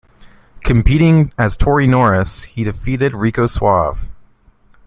Competing 0.63 1.31
as 1.37 1.55
Tony 1.55 1.85
Norris 1.85 2.45
he 2.45 2.63
defeated 2.63 3.13
Rico 3.13 3.45
Suave. 3.45 4.09